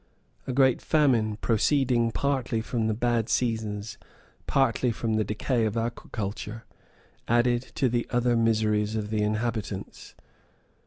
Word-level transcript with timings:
A 0.47 0.51
great 0.51 0.81
famine, 0.81 1.35
proceeding 1.41 2.09
partly 2.11 2.59
from 2.59 2.87
the 2.87 2.95
bad 2.95 3.29
seasons, 3.29 3.99
partly 4.47 4.91
from 4.91 5.13
the 5.13 5.23
decay 5.23 5.63
of 5.63 5.77
agriculture, 5.77 6.65
added 7.27 7.71
to 7.75 7.85
all 7.85 7.91
the 7.91 8.07
other 8.09 8.35
miseries 8.35 8.95
of 8.95 9.11
the 9.11 9.21
inhabitants. 9.21 10.15